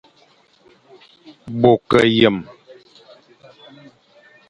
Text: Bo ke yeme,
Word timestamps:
Bo 1.59 1.71
ke 1.89 1.99
yeme, 2.17 2.43